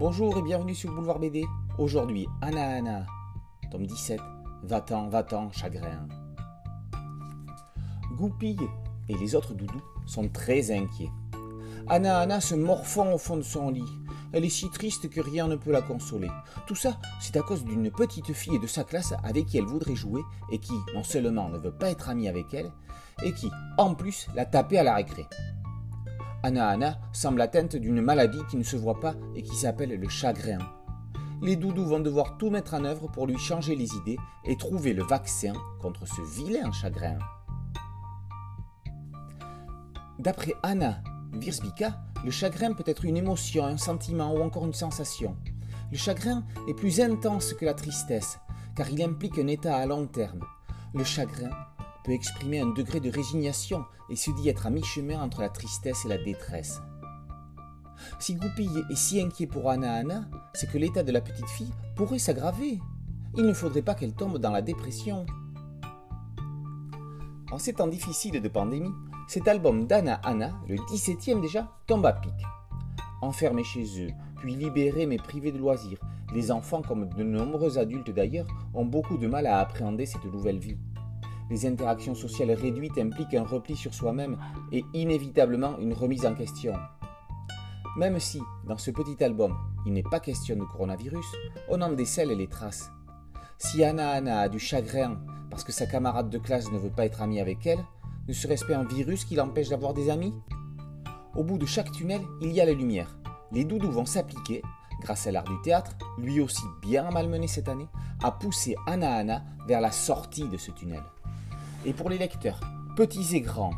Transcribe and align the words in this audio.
Bonjour 0.00 0.38
et 0.38 0.40
bienvenue 0.40 0.74
sur 0.74 0.94
Boulevard 0.94 1.18
BD. 1.18 1.44
Aujourd'hui, 1.76 2.26
Anna 2.40 2.76
Anna, 2.76 3.06
tome 3.70 3.84
17, 3.84 4.18
Va-t'en, 4.62 5.10
va-t'en, 5.10 5.52
chagrin. 5.52 6.08
Goupille 8.16 8.66
et 9.10 9.18
les 9.18 9.34
autres 9.34 9.52
doudous 9.52 9.82
sont 10.06 10.26
très 10.30 10.70
inquiets. 10.70 11.10
Anna 11.86 12.20
Anna 12.20 12.40
se 12.40 12.54
morfond 12.54 13.12
au 13.12 13.18
fond 13.18 13.36
de 13.36 13.42
son 13.42 13.68
lit. 13.68 13.84
Elle 14.32 14.46
est 14.46 14.48
si 14.48 14.70
triste 14.70 15.10
que 15.10 15.20
rien 15.20 15.48
ne 15.48 15.56
peut 15.56 15.70
la 15.70 15.82
consoler. 15.82 16.30
Tout 16.66 16.76
ça, 16.76 16.96
c'est 17.20 17.36
à 17.36 17.42
cause 17.42 17.66
d'une 17.66 17.90
petite 17.90 18.32
fille 18.32 18.58
de 18.58 18.66
sa 18.66 18.84
classe 18.84 19.12
avec 19.22 19.44
qui 19.44 19.58
elle 19.58 19.66
voudrait 19.66 19.96
jouer 19.96 20.22
et 20.50 20.56
qui, 20.60 20.72
non 20.94 21.04
seulement 21.04 21.50
ne 21.50 21.58
veut 21.58 21.76
pas 21.76 21.90
être 21.90 22.08
amie 22.08 22.26
avec 22.26 22.54
elle, 22.54 22.72
et 23.22 23.34
qui, 23.34 23.50
en 23.76 23.94
plus, 23.94 24.28
l'a 24.34 24.46
tapée 24.46 24.78
à 24.78 24.82
la 24.82 24.94
récré. 24.94 25.26
Anna 26.42 26.68
Anna 26.68 26.98
semble 27.12 27.42
atteinte 27.42 27.76
d'une 27.76 28.00
maladie 28.00 28.40
qui 28.50 28.56
ne 28.56 28.62
se 28.62 28.76
voit 28.76 28.98
pas 28.98 29.14
et 29.36 29.42
qui 29.42 29.54
s'appelle 29.54 29.98
le 29.98 30.08
chagrin. 30.08 30.58
Les 31.42 31.56
doudous 31.56 31.84
vont 31.84 32.00
devoir 32.00 32.38
tout 32.38 32.50
mettre 32.50 32.74
en 32.74 32.84
œuvre 32.84 33.10
pour 33.10 33.26
lui 33.26 33.38
changer 33.38 33.76
les 33.76 33.94
idées 33.94 34.18
et 34.44 34.56
trouver 34.56 34.94
le 34.94 35.02
vaccin 35.02 35.52
contre 35.80 36.06
ce 36.06 36.22
vilain 36.22 36.72
chagrin. 36.72 37.18
D'après 40.18 40.54
Anna 40.62 41.02
Virsbika, 41.32 41.98
le 42.24 42.30
chagrin 42.30 42.72
peut 42.72 42.84
être 42.86 43.04
une 43.04 43.16
émotion, 43.16 43.64
un 43.64 43.78
sentiment 43.78 44.34
ou 44.34 44.42
encore 44.42 44.66
une 44.66 44.74
sensation. 44.74 45.36
Le 45.90 45.96
chagrin 45.96 46.44
est 46.68 46.74
plus 46.74 47.00
intense 47.00 47.52
que 47.54 47.64
la 47.64 47.74
tristesse, 47.74 48.38
car 48.76 48.88
il 48.90 49.02
implique 49.02 49.38
un 49.38 49.46
état 49.46 49.76
à 49.76 49.86
long 49.86 50.06
terme. 50.06 50.40
Le 50.94 51.04
chagrin 51.04 51.50
peut 52.04 52.12
exprimer 52.12 52.60
un 52.60 52.70
degré 52.70 53.00
de 53.00 53.10
résignation 53.10 53.84
et 54.08 54.16
se 54.16 54.30
dit 54.30 54.48
être 54.48 54.66
à 54.66 54.70
mi-chemin 54.70 55.20
entre 55.20 55.40
la 55.40 55.48
tristesse 55.48 56.04
et 56.04 56.08
la 56.08 56.18
détresse. 56.18 56.80
Si 58.18 58.34
Goupille 58.34 58.84
est 58.90 58.96
si 58.96 59.20
inquiet 59.20 59.46
pour 59.46 59.70
Anna 59.70 59.94
Anna, 59.94 60.28
c'est 60.54 60.70
que 60.70 60.78
l'état 60.78 61.02
de 61.02 61.12
la 61.12 61.20
petite 61.20 61.48
fille 61.48 61.72
pourrait 61.96 62.18
s'aggraver. 62.18 62.80
Il 63.36 63.44
ne 63.44 63.52
faudrait 63.52 63.82
pas 63.82 63.94
qu'elle 63.94 64.14
tombe 64.14 64.38
dans 64.38 64.50
la 64.50 64.62
dépression. 64.62 65.26
En 67.52 67.58
ces 67.58 67.74
temps 67.74 67.88
difficiles 67.88 68.40
de 68.40 68.48
pandémie, 68.48 68.92
cet 69.28 69.48
album 69.48 69.86
d'Anna 69.86 70.20
Anna, 70.24 70.52
le 70.68 70.76
17e 70.76 71.40
déjà, 71.40 71.68
tombe 71.86 72.06
à 72.06 72.12
pic. 72.12 72.32
Enfermés 73.22 73.64
chez 73.64 73.84
eux, 74.04 74.10
puis 74.38 74.56
libérés 74.56 75.06
mais 75.06 75.18
privés 75.18 75.52
de 75.52 75.58
loisirs, 75.58 76.00
les 76.32 76.50
enfants, 76.50 76.82
comme 76.82 77.08
de 77.08 77.22
nombreux 77.22 77.78
adultes 77.78 78.10
d'ailleurs, 78.10 78.46
ont 78.72 78.84
beaucoup 78.84 79.18
de 79.18 79.26
mal 79.26 79.46
à 79.46 79.58
appréhender 79.58 80.06
cette 80.06 80.24
nouvelle 80.24 80.58
vie. 80.58 80.78
Les 81.50 81.66
interactions 81.66 82.14
sociales 82.14 82.52
réduites 82.52 82.96
impliquent 82.96 83.34
un 83.34 83.44
repli 83.44 83.74
sur 83.74 83.92
soi-même 83.92 84.38
et 84.70 84.84
inévitablement 84.94 85.76
une 85.78 85.92
remise 85.92 86.24
en 86.24 86.34
question. 86.34 86.74
Même 87.96 88.20
si, 88.20 88.40
dans 88.68 88.78
ce 88.78 88.92
petit 88.92 89.22
album, 89.24 89.56
il 89.84 89.92
n'est 89.92 90.04
pas 90.04 90.20
question 90.20 90.54
de 90.54 90.62
coronavirus, 90.62 91.26
on 91.68 91.82
en 91.82 91.92
décèle 91.92 92.28
les 92.28 92.46
traces. 92.46 92.92
Si 93.58 93.82
Anna 93.82 94.10
Anna 94.10 94.40
a 94.42 94.48
du 94.48 94.60
chagrin 94.60 95.18
parce 95.50 95.64
que 95.64 95.72
sa 95.72 95.86
camarade 95.86 96.30
de 96.30 96.38
classe 96.38 96.70
ne 96.70 96.78
veut 96.78 96.90
pas 96.90 97.04
être 97.04 97.20
amie 97.20 97.40
avec 97.40 97.66
elle, 97.66 97.84
ne 98.28 98.32
serait-ce 98.32 98.64
pas 98.64 98.76
un 98.76 98.84
virus 98.84 99.24
qui 99.24 99.34
l'empêche 99.34 99.70
d'avoir 99.70 99.92
des 99.92 100.08
amis? 100.08 100.32
Au 101.34 101.42
bout 101.42 101.58
de 101.58 101.66
chaque 101.66 101.90
tunnel, 101.90 102.20
il 102.40 102.52
y 102.52 102.60
a 102.60 102.64
la 102.64 102.72
lumière. 102.72 103.18
Les 103.50 103.64
doudous 103.64 103.90
vont 103.90 104.06
s'appliquer, 104.06 104.62
grâce 105.00 105.26
à 105.26 105.32
l'art 105.32 105.44
du 105.44 105.60
théâtre, 105.62 105.96
lui 106.16 106.40
aussi 106.40 106.62
bien 106.80 107.10
malmené 107.10 107.48
cette 107.48 107.68
année, 107.68 107.88
à 108.22 108.30
pousser 108.30 108.76
Anna 108.86 109.16
Anna 109.16 109.42
vers 109.66 109.80
la 109.80 109.90
sortie 109.90 110.48
de 110.48 110.56
ce 110.56 110.70
tunnel 110.70 111.02
et 111.84 111.92
pour 111.92 112.10
les 112.10 112.18
lecteurs, 112.18 112.60
petits 112.96 113.36
et 113.36 113.40
grands. 113.40 113.74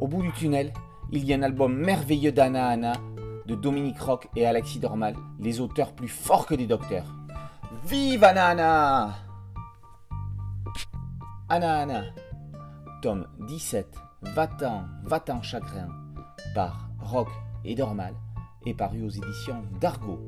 Au 0.00 0.06
bout 0.06 0.22
du 0.22 0.32
tunnel, 0.32 0.72
il 1.10 1.24
y 1.24 1.32
a 1.32 1.36
un 1.36 1.42
album 1.42 1.74
merveilleux 1.74 2.32
d'Anna 2.32 2.68
Anna, 2.68 2.92
de 3.46 3.54
Dominique 3.54 4.00
Rock 4.00 4.28
et 4.36 4.46
Alexis 4.46 4.78
Dormal, 4.78 5.16
les 5.40 5.60
auteurs 5.60 5.92
plus 5.92 6.08
forts 6.08 6.46
que 6.46 6.54
des 6.54 6.66
docteurs. 6.66 7.06
Vive 7.84 8.24
Anna 8.24 8.48
Anna 8.48 9.14
Anna 11.48 11.80
Anna, 11.80 12.04
tome 13.00 13.26
17, 13.46 13.86
Va-t'en, 14.20 14.84
va-t'en 15.04 15.42
chagrin, 15.42 15.88
par 16.54 16.90
Rock 17.00 17.28
et 17.64 17.74
Dormal, 17.74 18.14
et 18.66 18.74
paru 18.74 19.02
aux 19.02 19.08
éditions 19.08 19.62
d'Argo. 19.80 20.18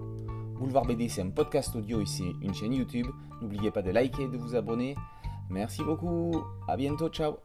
Boulevard 0.59 0.85
BD, 0.85 1.09
c'est 1.09 1.23
un 1.23 1.31
podcast 1.31 1.75
audio 1.77 2.01
et 2.01 2.07
c'est 2.07 2.33
une 2.43 2.55
chaîne 2.55 2.73
YouTube. 2.73 3.07
N'oubliez 3.41 3.71
pas 3.71 3.83
de 3.83 3.91
liker 3.91 4.25
et 4.25 4.29
de 4.29 4.37
vous 4.37 4.55
abonner. 4.55 4.95
Merci 5.51 5.83
beaucoup. 5.83 6.45
À 6.69 6.77
bientôt. 6.77 7.09
Ciao. 7.09 7.37